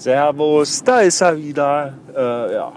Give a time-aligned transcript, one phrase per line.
[0.00, 1.92] Servus, da ist er wieder.
[2.16, 2.72] Äh, ja.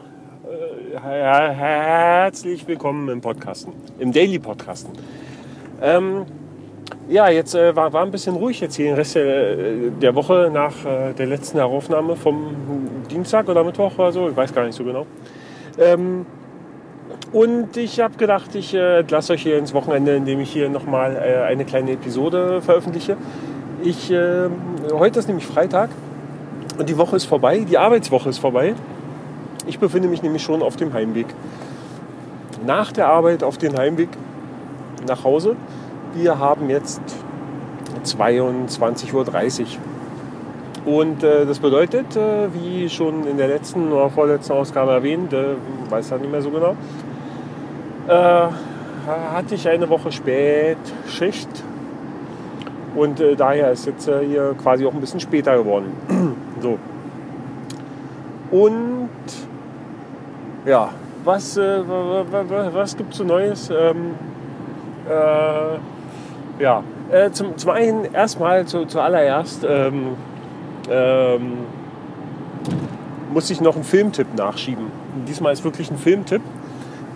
[0.94, 4.92] Äh, herzlich willkommen im Podcasten, im Daily Podcasten.
[5.82, 6.26] Ähm,
[7.08, 9.56] ja, jetzt äh, war, war ein bisschen ruhig jetzt hier den Rest der,
[10.02, 12.58] der Woche nach äh, der letzten Aufnahme vom
[13.10, 15.06] Dienstag oder Mittwoch oder so, ich weiß gar nicht so genau.
[15.80, 16.26] Ähm,
[17.32, 21.16] und ich habe gedacht, ich äh, lasse euch hier ins Wochenende, indem ich hier nochmal
[21.16, 23.16] äh, eine kleine Episode veröffentliche.
[23.82, 24.50] Ich, äh,
[24.92, 25.90] heute ist nämlich Freitag
[26.78, 28.76] und die Woche ist vorbei, die Arbeitswoche ist vorbei.
[29.68, 31.28] Ich befinde mich nämlich schon auf dem Heimweg.
[32.66, 34.10] Nach der Arbeit auf den Heimweg
[35.08, 35.56] nach Hause.
[36.14, 37.02] Wir haben jetzt
[38.06, 39.68] 22.30 Uhr.
[40.86, 45.56] Und äh, das bedeutet, äh, wie schon in der letzten oder vorletzten Ausgabe erwähnt, äh,
[45.90, 46.76] weiß ja nicht mehr so genau,
[48.08, 48.48] äh,
[49.08, 51.50] hatte ich eine Woche Spätschicht.
[52.96, 56.42] Und äh, daher ist jetzt äh, hier quasi auch ein bisschen später geworden.
[56.64, 56.80] So.
[58.50, 59.10] Und
[60.66, 60.90] ja,
[61.24, 63.70] was, was gibt es so Neues?
[63.70, 64.16] Ähm,
[66.60, 66.84] ja,
[67.32, 70.16] zum, zum einen erstmal zu, zuallererst ähm,
[70.90, 71.58] ähm,
[73.34, 74.86] muss ich noch einen Filmtipp nachschieben.
[75.28, 76.42] Diesmal ist wirklich ein Filmtipp,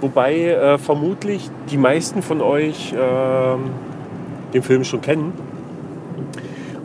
[0.01, 2.97] wobei äh, vermutlich die meisten von euch äh,
[4.53, 5.33] den Film schon kennen.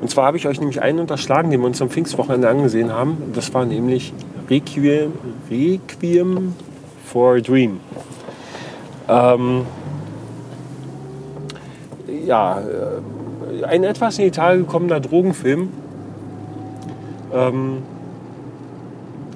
[0.03, 3.33] Und zwar habe ich euch nämlich einen unterschlagen, den wir uns am Pfingstwochenende angesehen haben.
[3.35, 4.13] Das war nämlich
[4.51, 5.13] Requiem,
[5.49, 6.57] Requiem
[7.07, 7.79] for a Dream.
[9.09, 9.65] Ähm,
[12.27, 15.69] ja, äh, ein etwas in die Tage gekommener Drogenfilm,
[17.33, 17.79] ähm,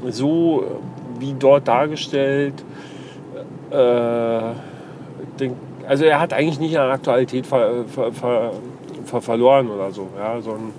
[0.09, 0.65] so
[1.21, 2.55] wie dort dargestellt,
[3.71, 4.41] äh,
[5.39, 5.53] den,
[5.87, 8.51] also er hat eigentlich nicht an Aktualität ver, ver, ver,
[9.07, 10.73] verloren oder so, ja, sondern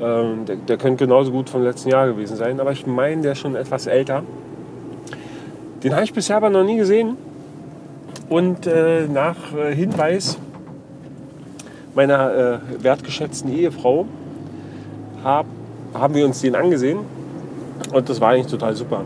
[0.00, 3.32] ähm, der, der, könnte genauso gut vom letzten Jahr gewesen sein, aber ich meine, der
[3.32, 4.22] ist schon etwas älter.
[5.82, 7.16] Den habe ich bisher aber noch nie gesehen
[8.28, 10.38] und äh, nach äh, Hinweis
[11.94, 14.06] meiner äh, wertgeschätzten Ehefrau
[15.24, 15.48] habe
[15.94, 16.98] haben wir uns den angesehen
[17.92, 19.02] und das war eigentlich total super.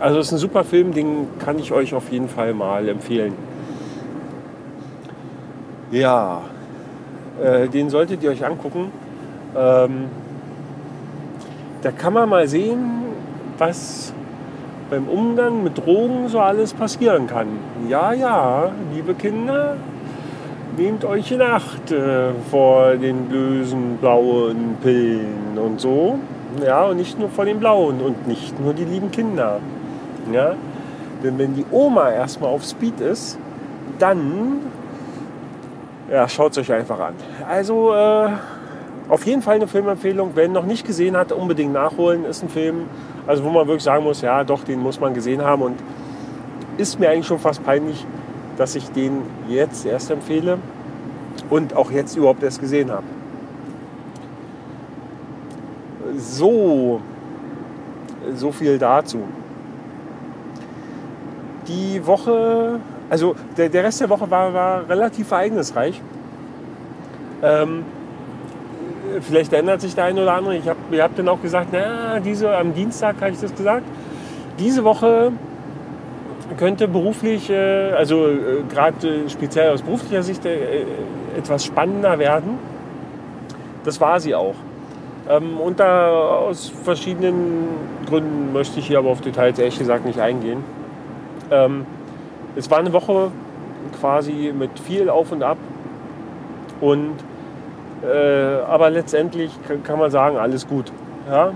[0.00, 3.34] Also es ist ein super Film, den kann ich euch auf jeden Fall mal empfehlen.
[5.90, 6.42] Ja,
[7.42, 8.90] äh, den solltet ihr euch angucken.
[9.56, 10.04] Ähm,
[11.82, 13.02] da kann man mal sehen,
[13.58, 14.12] was
[14.90, 17.48] beim Umgang mit Drogen so alles passieren kann.
[17.88, 19.76] Ja, ja, liebe Kinder,
[20.76, 26.18] nehmt euch in Acht äh, vor den bösen blauen Pillen und so.
[26.64, 29.60] Ja, und nicht nur vor den blauen und nicht nur die lieben Kinder.
[30.30, 30.54] Ja,
[31.24, 33.38] denn wenn die Oma erstmal auf Speed ist,
[33.98, 34.60] dann
[36.12, 37.14] ja, schaut es euch einfach an.
[37.48, 38.28] Also äh,
[39.08, 40.32] auf jeden Fall eine Filmempfehlung.
[40.34, 42.26] Wer ihn noch nicht gesehen hat, unbedingt nachholen.
[42.26, 42.86] Ist ein Film,
[43.26, 45.62] also wo man wirklich sagen muss, ja, doch, den muss man gesehen haben.
[45.62, 45.78] Und
[46.76, 48.06] ist mir eigentlich schon fast peinlich,
[48.58, 50.58] dass ich den jetzt erst empfehle
[51.48, 53.04] und auch jetzt überhaupt erst gesehen habe.
[56.18, 57.00] So,
[58.34, 59.20] so viel dazu.
[61.68, 62.80] Die Woche,
[63.12, 66.00] also der, der Rest der Woche war, war relativ ereignisreich.
[67.42, 67.84] Ähm,
[69.20, 70.56] vielleicht ändert sich der eine oder andere.
[70.56, 73.82] Ich hab, ihr habt dann auch gesagt, na, diese, am Dienstag habe ich das gesagt.
[74.58, 75.30] Diese Woche
[76.56, 80.86] könnte beruflich, äh, also äh, gerade speziell aus beruflicher Sicht, äh,
[81.36, 82.58] etwas spannender werden.
[83.84, 84.54] Das war sie auch.
[85.28, 87.68] Ähm, und da aus verschiedenen
[88.08, 90.64] Gründen möchte ich hier aber auf Details ehrlich gesagt nicht eingehen.
[91.50, 91.84] Ähm,
[92.56, 93.30] es war eine Woche
[94.00, 95.58] quasi mit viel Auf und Ab.
[96.80, 97.14] Und
[98.68, 99.52] aber letztendlich
[99.84, 100.90] kann man sagen, alles gut.
[101.30, 101.52] Ja?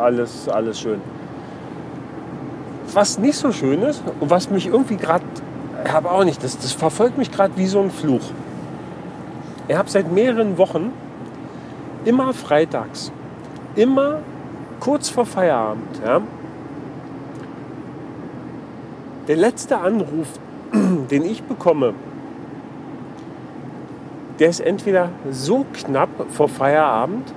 [0.00, 1.00] alles, alles schön.
[2.92, 5.24] Was nicht so schön ist und was mich irgendwie gerade,
[5.84, 8.22] ich habe auch nicht, das, das verfolgt mich gerade wie so ein Fluch.
[9.66, 10.92] Ich habe seit mehreren Wochen
[12.04, 13.10] immer freitags,
[13.76, 14.18] immer
[14.80, 16.20] kurz vor Feierabend, ja,
[19.30, 20.26] der letzte Anruf,
[21.10, 21.94] den ich bekomme,
[24.38, 27.32] der ist entweder so knapp vor Feierabend,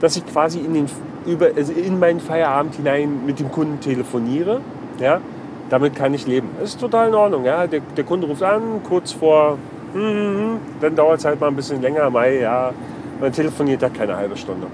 [0.00, 0.86] dass ich quasi in, den,
[1.26, 4.60] über, also in meinen Feierabend hinein mit dem Kunden telefoniere
[5.02, 5.20] ja,
[5.68, 6.48] damit kann ich leben.
[6.60, 7.44] Das ist total in Ordnung.
[7.44, 7.66] Ja.
[7.66, 9.58] Der, der Kunde ruft an, kurz vor,
[9.94, 12.08] mm, dann dauert es halt mal ein bisschen länger.
[12.10, 12.72] Mai, ja,
[13.20, 14.68] man telefoniert da keine halbe Stunde.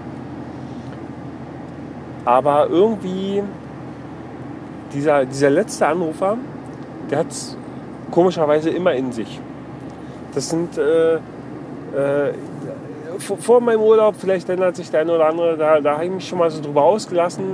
[2.25, 3.43] Aber irgendwie,
[4.93, 6.37] dieser, dieser letzte Anrufer,
[7.10, 7.56] der hat es
[8.10, 9.40] komischerweise immer in sich.
[10.34, 12.32] Das sind äh, äh,
[13.18, 16.28] vor, meinem Urlaub, vielleicht ändert sich der eine oder andere, da, da habe ich mich
[16.28, 17.44] schon mal so drüber ausgelassen.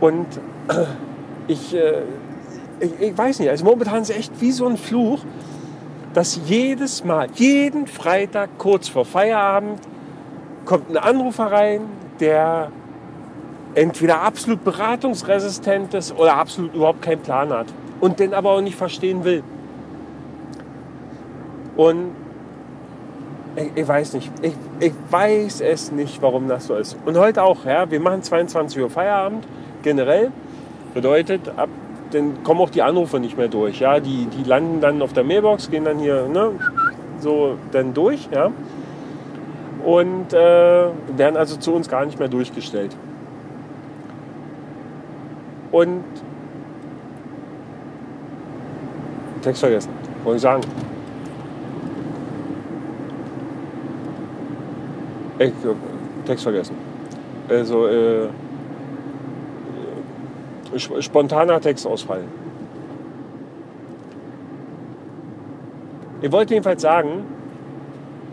[0.00, 0.26] Und
[1.48, 2.02] ich, äh,
[2.80, 5.20] ich, ich weiß nicht, also momentan ist es echt wie so ein Fluch,
[6.14, 9.80] dass jedes Mal, jeden Freitag kurz vor Feierabend,
[10.64, 11.82] kommt ein Anrufer rein,
[12.20, 12.70] der
[13.74, 17.66] entweder absolut beratungsresistent ist oder absolut überhaupt keinen Plan hat
[18.00, 19.42] und den aber auch nicht verstehen will.
[21.76, 22.12] Und
[23.56, 26.96] ich, ich weiß nicht, ich, ich, weiß es nicht, warum das so ist.
[27.04, 29.46] Und heute auch, ja, wir machen 22 Uhr Feierabend
[29.82, 30.30] generell.
[30.94, 31.68] Bedeutet, ab
[32.12, 33.80] dann kommen auch die Anrufe nicht mehr durch.
[33.80, 34.00] Ja?
[34.00, 36.50] Die, die landen dann auf der Mailbox, gehen dann hier ne,
[37.20, 38.28] so dann durch.
[38.30, 38.50] Ja?
[39.84, 42.94] Und äh, werden also zu uns gar nicht mehr durchgestellt.
[45.72, 46.04] Und
[49.42, 49.90] Text vergessen,
[50.22, 50.62] wollte ich sagen.
[55.38, 55.52] Ich,
[56.26, 56.76] Text vergessen.
[57.48, 58.28] Also, äh,
[61.00, 62.22] spontaner Textausfall.
[66.20, 67.24] Ich wollte jedenfalls sagen,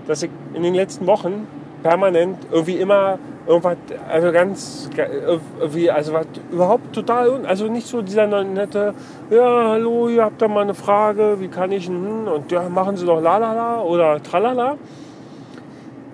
[0.08, 1.48] dass ich in den letzten Wochen
[1.82, 3.78] permanent irgendwie immer irgendwas,
[4.10, 8.94] also ganz, irgendwie, also was überhaupt total, also nicht so dieser nette,
[9.30, 12.98] ja, hallo, ihr habt da mal eine Frage, wie kann ich, hm, und ja, machen
[12.98, 14.78] Sie doch lalala oder tralala.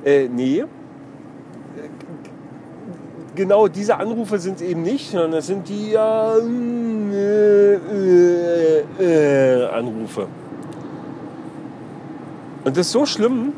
[0.03, 0.63] Äh, nee,
[3.35, 6.37] genau diese Anrufe sind es eben nicht, sondern es sind die äh,
[7.91, 10.27] äh, äh, Anrufe.
[12.63, 13.53] Und das ist so schlimm,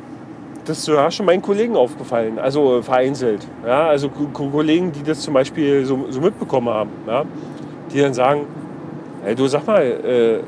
[0.67, 3.47] das ist ja schon meinen Kollegen aufgefallen, also vereinzelt.
[3.65, 7.23] Ja, also Kollegen, die das zum Beispiel so, so mitbekommen haben, ja,
[7.93, 8.45] die dann sagen,
[9.23, 10.39] hey, du sag mal, äh,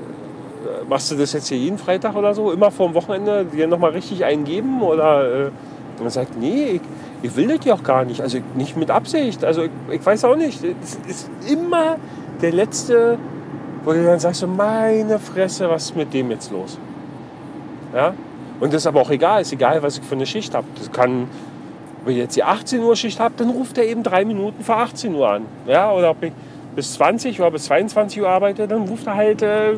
[0.87, 3.91] machst du das jetzt hier jeden Freitag oder so, immer vor dem Wochenende dir nochmal
[3.91, 4.81] richtig eingeben?
[4.81, 5.51] Oder äh,
[5.99, 6.81] und sagt, nee, ich,
[7.21, 8.21] ich will das ja auch gar nicht.
[8.21, 9.43] Also nicht mit Absicht.
[9.43, 10.63] Also ich, ich weiß auch nicht.
[10.81, 11.97] Es ist immer
[12.41, 13.17] der letzte,
[13.83, 16.77] wo du dann sagst, meine Fresse, was ist mit dem jetzt los?
[17.93, 18.13] Ja?
[18.59, 19.41] Und das ist aber auch egal.
[19.41, 20.67] Ist egal, was ich für eine Schicht habe.
[20.77, 21.27] Das kann,
[22.03, 24.77] wenn ich jetzt die 18 Uhr Schicht habe, dann ruft er eben drei Minuten vor
[24.77, 25.45] 18 Uhr an.
[25.65, 25.91] Ja?
[25.91, 26.33] Oder ob ich
[26.75, 29.41] bis 20 oder bis 22 Uhr arbeite, dann ruft er halt.
[29.41, 29.75] Äh,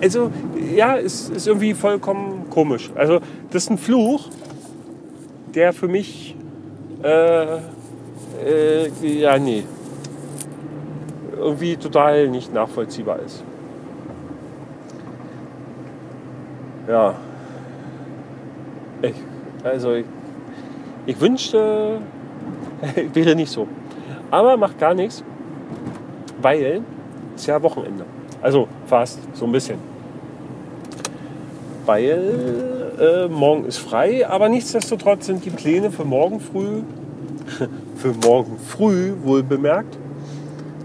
[0.00, 0.30] also
[0.74, 2.90] ja, es ist irgendwie vollkommen komisch.
[2.94, 3.20] Also
[3.50, 4.28] das ist ein Fluch,
[5.54, 6.34] der für mich
[7.02, 7.58] äh,
[8.44, 9.64] äh, ja, nee,
[11.36, 13.42] irgendwie total nicht nachvollziehbar ist.
[16.88, 17.14] Ja,
[19.66, 20.06] also ich,
[21.06, 21.98] ich wünschte,
[23.12, 23.66] wäre nicht so.
[24.30, 25.22] Aber macht gar nichts,
[26.40, 26.82] weil
[27.34, 28.04] es ja Wochenende.
[28.42, 29.78] Also fast so ein bisschen.
[31.84, 36.82] Weil äh, morgen ist frei, aber nichtsdestotrotz sind die Pläne für morgen früh,
[37.96, 39.96] für morgen früh wohl bemerkt,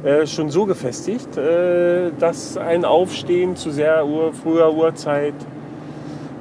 [0.03, 5.33] äh, schon so gefestigt, äh, dass ein Aufstehen zu sehr Uhr, früher Uhrzeit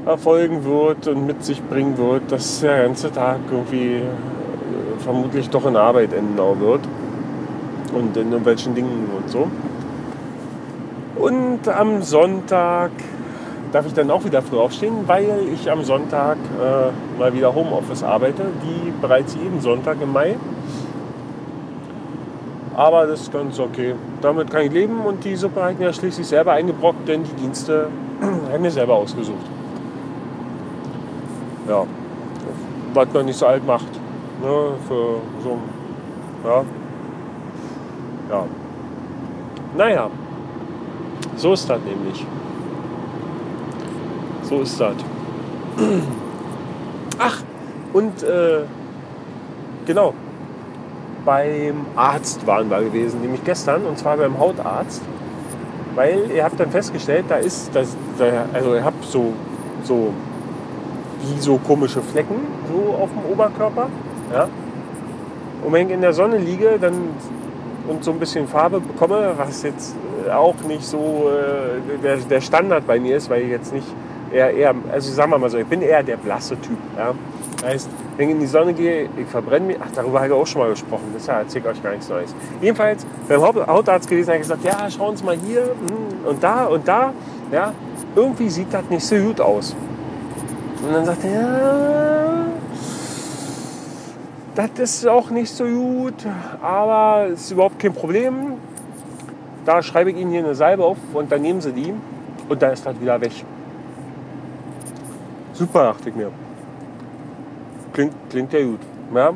[0.06, 4.02] erfolgen wird und mit sich bringen wird, dass der ganze Tag irgendwie äh,
[4.98, 6.80] vermutlich doch in Arbeit enden wird
[7.92, 9.48] und in irgendwelchen Dingen und so.
[11.16, 12.90] Und am Sonntag
[13.72, 18.02] darf ich dann auch wieder früh aufstehen, weil ich am Sonntag äh, mal wieder Homeoffice
[18.02, 20.36] arbeite, wie bereits jeden Sonntag im Mai.
[22.74, 23.94] Aber das ist ganz okay.
[24.22, 27.88] Damit kann ich leben und die Suppe ich mir schließlich selber eingebrockt, denn die Dienste
[28.20, 29.59] habe ich mir selber ausgesucht.
[31.70, 31.86] Ja,
[32.94, 33.92] was man nicht so alt macht.
[34.42, 35.58] Ne, für so
[36.44, 36.64] ja.
[38.28, 38.44] ja.
[39.76, 40.10] Naja,
[41.36, 42.26] so ist das nämlich.
[44.42, 44.94] So ist das.
[47.20, 47.40] Ach,
[47.92, 48.62] und äh,
[49.86, 50.12] genau,
[51.24, 55.02] beim Arzt waren wir gewesen, nämlich gestern, und zwar beim Hautarzt.
[55.94, 59.34] Weil ihr habt dann festgestellt, da ist, das, da, also ihr habt so,
[59.84, 60.12] so,
[61.22, 62.36] wie so komische Flecken
[62.72, 63.88] so auf dem Oberkörper.
[64.32, 64.48] Ja?
[65.64, 66.94] Und wenn ich in der Sonne liege dann,
[67.88, 69.96] und so ein bisschen Farbe bekomme, was jetzt
[70.32, 73.86] auch nicht so äh, der, der Standard bei mir ist, weil ich jetzt nicht
[74.32, 76.78] eher, eher, also sagen wir mal so, ich bin eher der blasse Typ.
[76.96, 77.14] Ja?
[77.64, 80.46] Heißt, wenn ich in die Sonne gehe, ich verbrenne mich, ach, darüber habe ich auch
[80.46, 82.34] schon mal gesprochen, deshalb erzähle ich euch gar nichts Neues.
[82.60, 86.66] Jedenfalls, beim Hautarzt gewesen, habe ich gesagt, ja, schauen Sie mal hier hm, und da
[86.66, 87.12] und da,
[87.52, 87.72] ja,
[88.14, 89.74] irgendwie sieht das nicht so gut aus.
[90.82, 92.30] Und dann sagt er, ja,
[94.54, 96.26] das ist auch nicht so gut,
[96.62, 98.54] aber es ist überhaupt kein Problem.
[99.64, 101.94] Da schreibe ich Ihnen hier eine Salbe auf und dann nehmen Sie die
[102.48, 103.32] und da ist das wieder weg.
[105.52, 106.30] Super, dachte ich mir.
[107.92, 108.80] klingt, klingt ja gut.
[109.14, 109.32] Ja.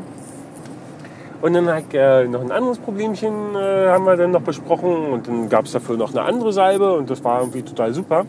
[1.43, 5.29] Und dann hat äh, noch ein anderes Problemchen äh, haben wir dann noch besprochen und
[5.29, 8.25] dann gab es dafür noch eine andere Salbe und das war irgendwie total super.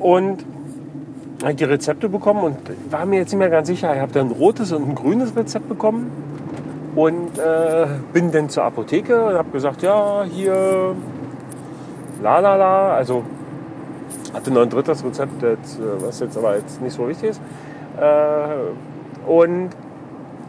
[0.00, 0.44] Und
[1.42, 2.56] habe die Rezepte bekommen und
[2.90, 3.94] war mir jetzt nicht mehr ganz sicher.
[3.94, 6.10] Ich habe dann ein rotes und ein grünes Rezept bekommen
[6.94, 10.94] und äh, bin dann zur Apotheke und habe gesagt, ja, hier,
[12.22, 13.24] la la la, also
[14.32, 15.56] hatte noch ein drittes Rezept, äh,
[16.00, 17.40] was jetzt aber jetzt nicht so wichtig ist.
[18.00, 19.70] Äh, und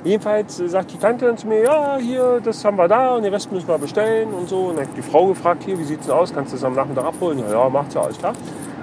[0.03, 3.33] jedenfalls sagt die Tante dann zu mir, ja, hier, das haben wir da und den
[3.33, 4.65] Rest müssen wir bestellen und so.
[4.65, 6.33] Und dann hat die Frau gefragt, hier, wie sieht es denn aus?
[6.33, 7.39] Kannst du das am Nachmittag abholen?
[7.39, 8.33] Ja, ja, macht ja, alles klar.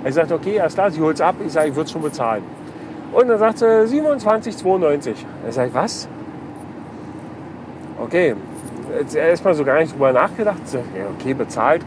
[0.05, 1.35] Ich sagte, okay, alles klar, sie holt es ab.
[1.45, 2.43] Ich sage, ich würde es schon bezahlen.
[3.13, 5.15] Und dann sagt sie 27,92.
[5.49, 6.09] Ich sage, was?
[8.01, 8.35] Okay,
[8.99, 10.67] jetzt erstmal so gar nicht drüber nachgedacht.
[10.67, 11.83] Sage, ja, okay, bezahlt.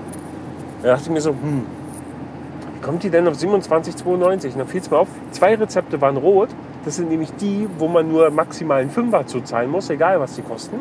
[0.81, 1.65] Da dachte ich mir so, hm,
[2.75, 4.51] wie kommt die denn auf 27,92?
[4.51, 6.49] Und dann fiel es mir auf, zwei Rezepte waren rot.
[6.85, 10.41] Das sind nämlich die, wo man nur maximal einen Fünfer zuzahlen muss, egal was die
[10.41, 10.75] kosten.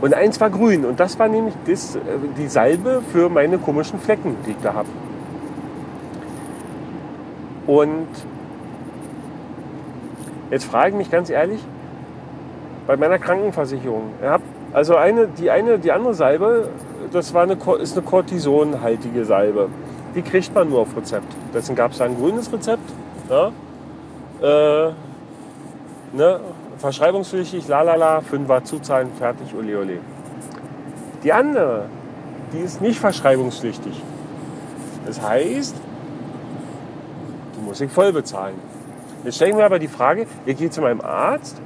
[0.00, 2.00] Und eins war grün und das war nämlich das, äh,
[2.38, 4.88] die Salbe für meine komischen Flecken, die ich da habe.
[7.68, 8.08] Und
[10.50, 11.60] jetzt frage ich mich ganz ehrlich,
[12.86, 14.04] bei meiner Krankenversicherung,
[14.72, 16.70] also eine, die eine, die andere Salbe,
[17.12, 19.68] das war eine, ist eine Cortisonhaltige Salbe.
[20.14, 21.26] Die kriegt man nur auf Rezept.
[21.52, 22.90] Deswegen gab es da ein grünes Rezept.
[23.28, 23.52] Ja,
[24.40, 24.92] äh,
[26.14, 26.40] ne,
[26.78, 29.98] verschreibungspflichtig, lalala, Fünfer zuzahlen, fertig, ole ole.
[31.22, 31.84] Die andere,
[32.54, 34.02] die ist nicht verschreibungspflichtig.
[35.04, 35.76] Das heißt,
[37.68, 38.56] muss ich voll bezahlen.
[39.24, 41.60] Jetzt stelle ich mir aber die Frage, ich gehe zu meinem Arzt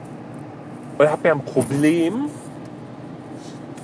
[0.98, 2.26] und habe ja ein Problem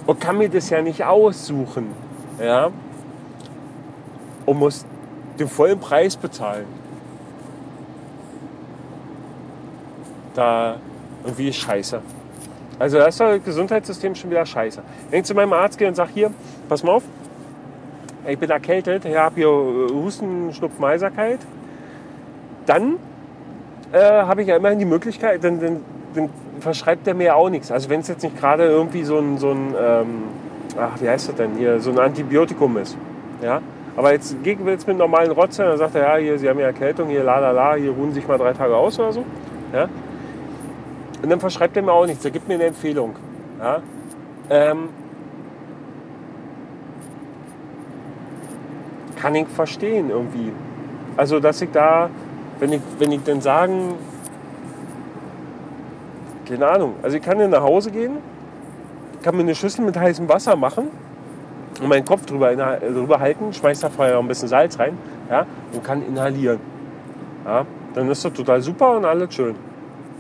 [0.07, 1.95] und kann mir das ja nicht aussuchen.
[2.41, 2.71] Ja?
[4.47, 4.85] Und muss
[5.39, 6.67] den vollen Preis bezahlen.
[10.35, 10.77] Da
[11.25, 12.01] irgendwie scheiße.
[12.81, 14.83] Also da ist das Gesundheitssystem schon wieder scheiße.
[15.11, 16.31] Wenn ich zu meinem Arzt gehe und sage, hier,
[16.69, 17.05] pass mal auf,
[18.27, 21.41] ich bin erkältet, ich habe hier Husten, Schnupfen, Heiserkeit
[22.69, 22.97] dann
[23.93, 25.81] äh, habe ich ja immerhin die Möglichkeit, dann, dann,
[26.15, 27.71] dann verschreibt er mir auch nichts.
[27.71, 30.25] Also wenn es jetzt nicht gerade irgendwie so ein, so ein ähm,
[30.79, 32.97] ach, wie heißt das denn hier, so ein Antibiotikum ist.
[33.43, 33.61] Ja?
[33.97, 36.59] Aber jetzt gegen wir jetzt mit normalen Rotze, dann sagt er, ja, hier, Sie haben
[36.59, 39.13] ja Erkältung, hier, la, la, la, hier ruhen Sie sich mal drei Tage aus oder
[39.13, 39.25] so.
[39.73, 39.89] Ja?
[41.23, 43.17] Und dann verschreibt er mir auch nichts, er gibt mir eine Empfehlung.
[43.59, 43.83] Ja?
[44.51, 44.91] Ähm,
[49.17, 50.53] kann ich verstehen irgendwie.
[51.17, 52.11] Also, dass ich da
[52.59, 53.95] wenn ich, wenn ich dann sagen,
[56.49, 58.19] keine Ahnung, also ich kann dann nach Hause gehen,
[59.23, 60.89] kann mir eine Schüssel mit heißem Wasser machen
[61.81, 64.97] und meinen Kopf drüber, drüber halten, schmeiß da vorher noch ein bisschen Salz rein
[65.31, 66.61] ja, und kann inhalieren.
[67.45, 69.55] Ja, dann ist das total super und alles schön.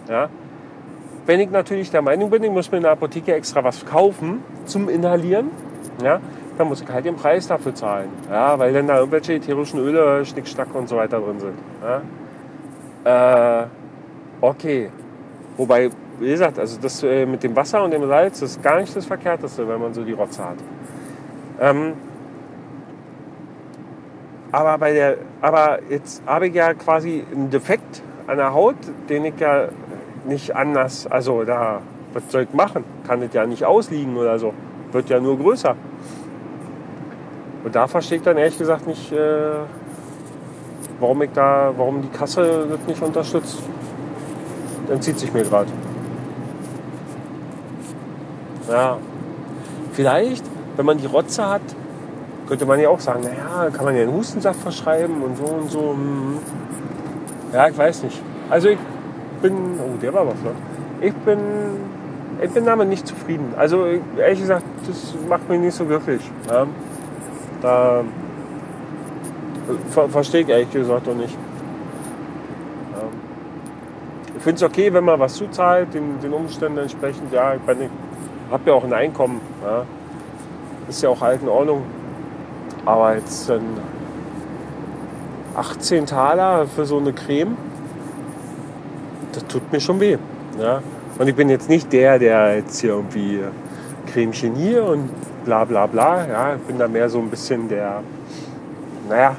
[0.08, 0.28] Ja.
[1.26, 4.42] Wenn ich natürlich der Meinung bin, ich muss mir in der Apotheke extra was kaufen
[4.64, 5.50] zum Inhalieren,
[6.02, 6.20] ja,
[6.56, 8.08] dann muss ich halt den Preis dafür zahlen.
[8.30, 11.54] Ja, weil dann da irgendwelche ätherischen Öle, Schnickschnack und so weiter drin sind.
[11.82, 12.02] Ja.
[13.04, 13.64] Äh,
[14.40, 14.90] okay.
[15.56, 15.90] Wobei,
[16.20, 19.06] wie gesagt, also das äh, mit dem Wasser und dem Salz ist gar nicht das
[19.06, 20.58] Verkehrteste, wenn man so die Rotze hat.
[21.60, 21.94] Ähm,
[24.52, 28.76] aber, bei der, aber jetzt habe ich ja quasi einen Defekt an der Haut,
[29.08, 29.68] den ich ja
[30.26, 31.80] nicht anders, also da,
[32.12, 32.84] was soll ich machen?
[33.06, 34.54] Kann es ja nicht ausliegen oder so.
[34.92, 35.74] Wird ja nur größer.
[37.64, 39.56] Und da verstehe ich dann ehrlich gesagt nicht, äh,
[41.00, 43.62] warum ich da, warum die Kasse das nicht unterstützt,
[44.90, 45.70] entzieht sich mir gerade.
[48.68, 48.98] Ja,
[49.92, 50.44] vielleicht,
[50.76, 51.62] wenn man die Rotze hat,
[52.46, 55.70] könnte man ja auch sagen, naja, kann man ja einen Hustensaft verschreiben und so und
[55.70, 55.90] so.
[55.92, 56.38] Hm.
[57.52, 58.20] Ja, ich weiß nicht.
[58.50, 58.78] Also ich
[59.42, 60.50] bin, oh, der war was, ne?
[61.00, 61.38] Ich bin,
[62.42, 63.54] ich bin damit nicht zufrieden.
[63.56, 63.86] Also
[64.16, 66.22] ehrlich gesagt, das macht mich nicht so glücklich.
[66.48, 66.66] Ja?
[67.62, 68.04] Da
[69.90, 71.36] Ver Verstehe ich ehrlich gesagt noch nicht.
[72.94, 73.02] Ja.
[74.36, 77.32] Ich finde es okay, wenn man was zuzahlt, den, den Umständen entsprechend.
[77.32, 77.88] Ja, ich, ich
[78.50, 79.40] habe ja auch ein Einkommen.
[79.64, 79.84] Ja.
[80.88, 81.82] Ist ja auch halt in Ordnung.
[82.84, 83.62] Aber jetzt dann
[85.54, 87.56] 18 Taler für so eine Creme,
[89.32, 90.16] das tut mir schon weh.
[90.58, 90.82] Ja.
[91.18, 93.40] Und ich bin jetzt nicht der, der jetzt hier irgendwie
[94.06, 95.10] Cremchen hier und
[95.44, 96.26] bla bla bla.
[96.26, 98.02] Ja, ich bin da mehr so ein bisschen der,
[99.08, 99.36] naja,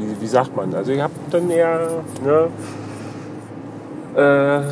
[0.00, 0.74] wie, wie sagt man?
[0.74, 2.48] Also ich habe dann eher, ne,
[4.16, 4.62] äh,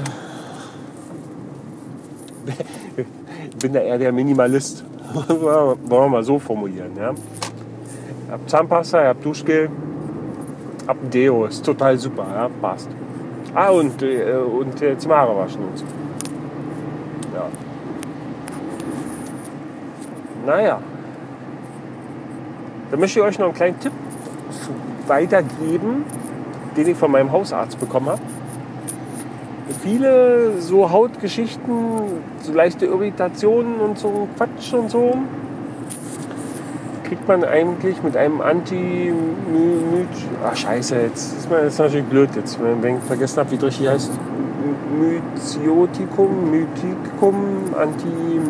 [3.61, 4.85] bin da eher der Minimalist.
[5.29, 6.93] Wollen wir mal so formulieren.
[6.97, 7.13] Ja?
[7.13, 9.71] Ich habe Zahnpasta, ich habe Duschgel,
[10.87, 12.49] ein Deo, ist total super, ja?
[12.61, 12.89] passt.
[13.55, 15.85] Ah, und, äh, und äh, zum Haare waschen und so.
[17.35, 17.49] Ja.
[20.47, 20.81] Naja.
[22.91, 23.93] Dann möchte ich euch noch einen kleinen Tipp
[25.07, 26.05] weitergeben,
[26.77, 28.23] den ich von meinem Hausarzt bekommen habe.
[29.83, 31.75] Viele so Hautgeschichten,
[32.41, 35.15] so leichte Irritationen und so Quatsch und so,
[37.05, 39.13] kriegt man eigentlich mit einem anti
[40.45, 43.63] Ach scheiße, jetzt ist man jetzt natürlich blöd jetzt, wenn ich vergessen habe, wie es
[43.63, 44.11] richtig heißt.
[44.99, 47.37] Myciotikum, Mythicum,
[47.79, 48.41] Anti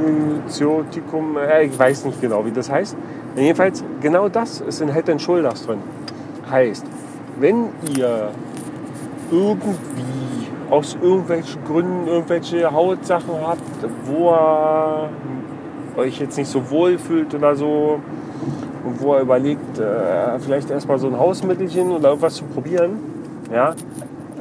[0.00, 2.96] Myciotikum, äh, ich weiß nicht genau, wie das heißt.
[3.36, 5.78] Jedenfalls, genau das ist in Head Shoulders drin.
[6.50, 6.84] Heißt,
[7.38, 8.30] wenn ihr
[9.30, 10.02] irgendwie
[10.70, 13.60] aus irgendwelchen Gründen irgendwelche Hautsachen habt,
[14.06, 15.08] wo ihr
[15.96, 18.00] euch jetzt nicht so wohl fühlt oder so
[18.84, 22.98] und wo ihr überlegt, äh, vielleicht erstmal so ein Hausmittelchen oder irgendwas zu probieren,
[23.52, 23.74] ja,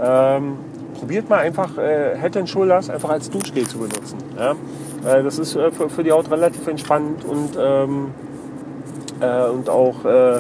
[0.02, 0.58] ähm,
[1.00, 4.18] probiert mal einfach äh, Head Shoulders einfach als Duschgel zu benutzen.
[4.38, 4.52] Ja?
[5.10, 8.08] Äh, das ist äh, für, für, die Haut relativ entspannt und, ähm,
[9.22, 10.38] äh, und auch äh,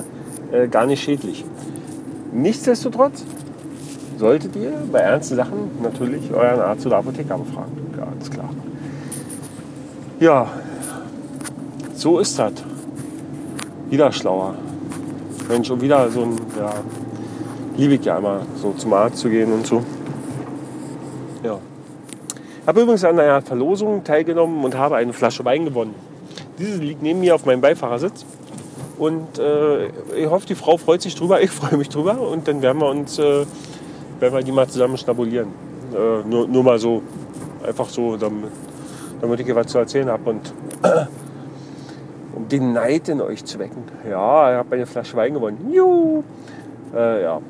[0.51, 1.45] äh, gar nicht schädlich.
[2.33, 3.23] Nichtsdestotrotz
[4.17, 7.71] solltet ihr bei ernsten Sachen natürlich euren Arzt oder Apotheker befragen.
[7.95, 8.49] Ganz klar.
[10.19, 10.47] Ja,
[11.95, 12.53] so ist das.
[13.89, 14.55] Wieder schlauer.
[15.47, 16.71] Wenn schon wieder so ein, ja,
[17.75, 19.83] liebe ich ja immer, so zum Arzt zu gehen und so.
[21.43, 21.57] Ja.
[22.67, 25.95] Habe übrigens an einer Verlosung teilgenommen und habe eine Flasche Wein gewonnen.
[26.59, 28.23] Diese liegt neben mir auf meinem Beifahrersitz.
[29.01, 32.21] Und äh, ich hoffe, die Frau freut sich drüber, ich freue mich drüber.
[32.21, 33.45] Und dann werden wir uns, äh,
[34.19, 35.47] werden wir die mal zusammen schnabulieren.
[35.91, 37.01] Äh, nur, nur mal so,
[37.65, 38.51] einfach so, damit,
[39.19, 40.29] damit ich was zu erzählen habe.
[40.29, 40.53] Und
[42.35, 43.85] um den Neid in euch zu wecken.
[44.07, 45.71] Ja, ich habe eine Flasche Wein gewonnen.
[45.73, 46.23] Juhu!
[46.93, 47.41] Äh, ja.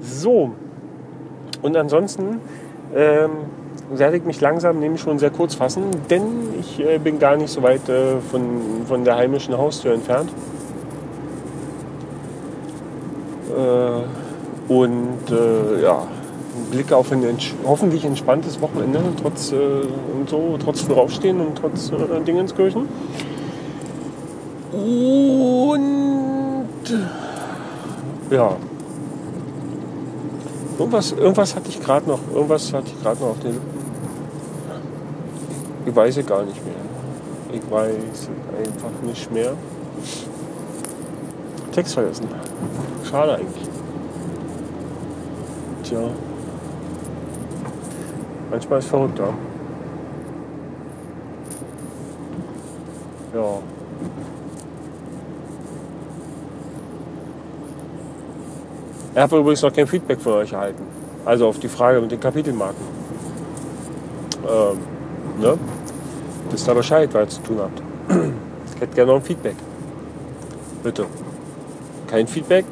[0.00, 0.52] So.
[1.62, 2.40] Und ansonsten
[2.94, 3.30] ähm,
[3.90, 6.22] werde ich mich langsam nämlich schon sehr kurz fassen, denn
[6.58, 10.30] ich äh, bin gar nicht so weit äh, von, von der heimischen Haustür entfernt.
[13.56, 16.06] Äh, und äh, ja,
[16.70, 21.90] Blick auf ein ents hoffentlich entspanntes Wochenende, trotz äh, und so, trotz Voraufstehen und trotz
[21.90, 22.88] äh, Dingenskirchen.
[24.72, 25.84] Und
[28.30, 28.56] ja,
[30.78, 32.20] Irgendwas, irgendwas hatte ich gerade noch.
[32.32, 33.60] Irgendwas hatte ich gerade noch auf den.
[35.86, 36.74] Ich weiß es gar nicht mehr.
[37.52, 39.52] Ich weiß es einfach nicht mehr.
[41.72, 42.28] Text vergessen.
[43.08, 43.68] Schade eigentlich.
[45.82, 46.00] Tja.
[48.50, 49.18] Manchmal ist es verrückt.
[49.18, 49.28] Ja.
[59.14, 60.82] Er hat übrigens noch kein Feedback von euch erhalten.
[61.24, 62.84] Also auf die Frage mit den Kapitelmarken.
[64.48, 64.78] Ähm,
[65.40, 65.58] ne?
[66.50, 67.82] Wisst ihr Bescheid, was ihr zu tun habt.
[68.74, 69.54] Ich hätte gerne noch ein Feedback.
[70.82, 71.06] Bitte.
[72.08, 72.64] Kein Feedback,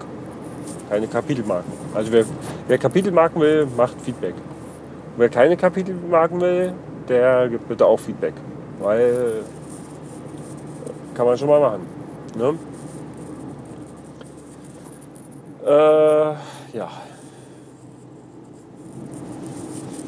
[0.91, 1.73] keine Kapitelmarken.
[1.95, 2.25] Also wer,
[2.69, 4.35] wer Kapitelmarken will, macht Feedback.
[5.17, 6.75] Wer keine Kapitelmarken will,
[7.09, 8.35] der gibt bitte auch Feedback.
[8.81, 9.45] Weil
[11.15, 11.87] kann man schon mal machen.
[12.37, 12.55] Ne?
[15.62, 16.91] Äh, ja.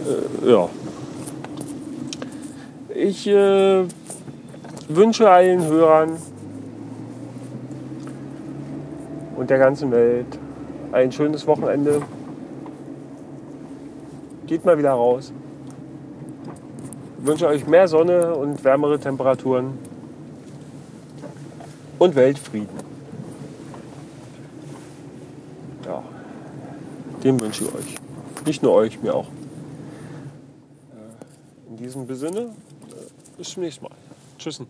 [0.06, 0.68] Äh, ja.
[2.94, 3.84] Ich äh,
[4.88, 6.16] wünsche allen Hörern
[9.36, 10.38] und der ganzen Welt
[10.92, 12.02] ein schönes Wochenende.
[14.46, 15.32] Geht mal wieder raus.
[17.18, 19.78] Ich wünsche euch mehr Sonne und wärmere Temperaturen
[21.98, 22.93] und Weltfrieden.
[27.24, 27.94] Den wünsche ich euch.
[28.46, 29.28] Nicht nur euch, mir auch.
[30.92, 32.48] Äh, in diesem Sinne, äh,
[33.38, 33.94] bis zum nächsten Mal.
[34.38, 34.66] Tschüssen.